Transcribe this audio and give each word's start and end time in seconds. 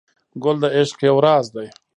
ګل 0.43 0.57
د 0.63 0.65
عشق 0.77 0.99
یو 1.09 1.17
راز 1.25 1.45
دی. 1.55 1.67